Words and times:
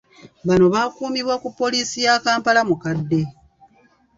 Bano 0.47 0.65
bakuumibwa 0.73 1.35
ku 1.41 1.49
Poliisi 1.59 1.97
ya 2.05 2.15
Kampala 2.23 2.61
Mukadde. 2.67 3.21